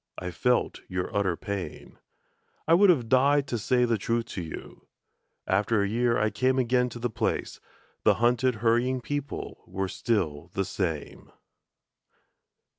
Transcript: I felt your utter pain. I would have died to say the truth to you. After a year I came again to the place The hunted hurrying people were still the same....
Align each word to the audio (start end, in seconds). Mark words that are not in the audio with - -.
I 0.17 0.31
felt 0.31 0.81
your 0.87 1.15
utter 1.15 1.37
pain. 1.37 1.99
I 2.67 2.73
would 2.73 2.89
have 2.89 3.07
died 3.07 3.45
to 3.49 3.59
say 3.59 3.85
the 3.85 3.99
truth 3.99 4.25
to 4.33 4.41
you. 4.41 4.87
After 5.45 5.83
a 5.83 5.87
year 5.87 6.17
I 6.17 6.31
came 6.31 6.57
again 6.57 6.89
to 6.89 6.97
the 6.97 7.07
place 7.11 7.59
The 8.01 8.15
hunted 8.15 8.55
hurrying 8.65 9.01
people 9.01 9.63
were 9.67 9.87
still 9.87 10.49
the 10.55 10.65
same.... 10.65 11.31